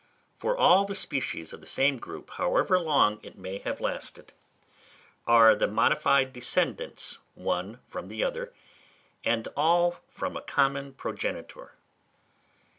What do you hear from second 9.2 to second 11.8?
and all from a common progenitor.